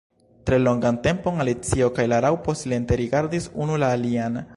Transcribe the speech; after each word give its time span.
Tre 0.49 0.57
longan 0.61 0.95
tempon 1.07 1.43
Alicio 1.43 1.89
kaj 1.99 2.05
la 2.13 2.21
Raŭpo 2.27 2.57
silente 2.63 2.97
rigardis 3.03 3.47
unu 3.67 3.77
la 3.85 3.91
alian. 3.99 4.41